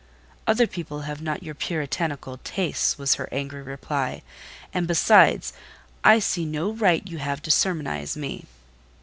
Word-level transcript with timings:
"Other 0.47 0.65
people 0.65 1.01
have 1.01 1.21
not 1.21 1.43
your 1.43 1.53
puritanical 1.53 2.39
tastes," 2.43 2.97
was 2.97 3.13
her 3.21 3.29
angry 3.31 3.61
reply. 3.61 4.23
"And, 4.73 4.87
besides, 4.87 5.53
I 6.03 6.17
see 6.17 6.43
no 6.43 6.71
right 6.73 7.07
you 7.07 7.19
have 7.19 7.43
to 7.43 7.51
sermonize 7.51 8.17
me." 8.17 8.47